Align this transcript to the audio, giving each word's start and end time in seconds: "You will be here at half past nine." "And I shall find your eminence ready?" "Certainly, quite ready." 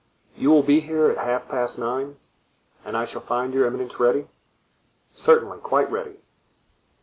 "You 0.35 0.49
will 0.49 0.63
be 0.63 0.79
here 0.79 1.11
at 1.11 1.19
half 1.19 1.47
past 1.47 1.77
nine." 1.77 2.17
"And 2.83 2.97
I 2.97 3.05
shall 3.05 3.21
find 3.21 3.53
your 3.53 3.67
eminence 3.67 3.99
ready?" 3.99 4.29
"Certainly, 5.11 5.59
quite 5.59 5.91
ready." 5.91 6.17